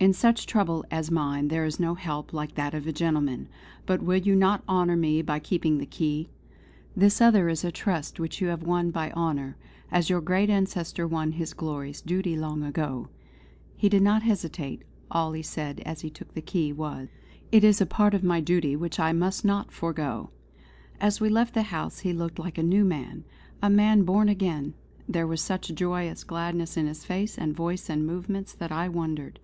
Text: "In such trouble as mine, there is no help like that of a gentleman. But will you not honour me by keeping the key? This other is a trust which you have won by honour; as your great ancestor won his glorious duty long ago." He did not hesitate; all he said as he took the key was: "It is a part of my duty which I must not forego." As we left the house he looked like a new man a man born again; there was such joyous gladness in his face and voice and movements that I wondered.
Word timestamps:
"In 0.00 0.12
such 0.12 0.46
trouble 0.46 0.84
as 0.92 1.10
mine, 1.10 1.48
there 1.48 1.64
is 1.64 1.80
no 1.80 1.96
help 1.96 2.32
like 2.32 2.54
that 2.54 2.72
of 2.72 2.86
a 2.86 2.92
gentleman. 2.92 3.48
But 3.84 4.00
will 4.00 4.18
you 4.20 4.36
not 4.36 4.62
honour 4.68 4.94
me 4.94 5.22
by 5.22 5.40
keeping 5.40 5.78
the 5.78 5.86
key? 5.86 6.30
This 6.94 7.20
other 7.20 7.48
is 7.48 7.64
a 7.64 7.72
trust 7.72 8.20
which 8.20 8.40
you 8.40 8.46
have 8.46 8.62
won 8.62 8.92
by 8.92 9.10
honour; 9.10 9.56
as 9.90 10.08
your 10.08 10.20
great 10.20 10.50
ancestor 10.50 11.04
won 11.08 11.32
his 11.32 11.52
glorious 11.52 12.00
duty 12.00 12.36
long 12.36 12.62
ago." 12.62 13.08
He 13.76 13.88
did 13.88 14.02
not 14.02 14.22
hesitate; 14.22 14.84
all 15.10 15.32
he 15.32 15.42
said 15.42 15.80
as 15.80 16.02
he 16.02 16.10
took 16.10 16.32
the 16.32 16.42
key 16.42 16.72
was: 16.72 17.08
"It 17.50 17.64
is 17.64 17.80
a 17.80 17.84
part 17.84 18.14
of 18.14 18.22
my 18.22 18.40
duty 18.40 18.76
which 18.76 19.00
I 19.00 19.12
must 19.12 19.44
not 19.44 19.72
forego." 19.72 20.30
As 21.00 21.20
we 21.20 21.28
left 21.28 21.54
the 21.54 21.62
house 21.74 21.98
he 21.98 22.12
looked 22.12 22.38
like 22.38 22.56
a 22.56 22.62
new 22.62 22.84
man 22.84 23.24
a 23.60 23.68
man 23.68 24.04
born 24.04 24.28
again; 24.28 24.74
there 25.08 25.26
was 25.26 25.40
such 25.40 25.74
joyous 25.74 26.22
gladness 26.22 26.76
in 26.76 26.86
his 26.86 27.04
face 27.04 27.36
and 27.36 27.52
voice 27.52 27.90
and 27.90 28.06
movements 28.06 28.52
that 28.54 28.70
I 28.70 28.88
wondered. 28.88 29.40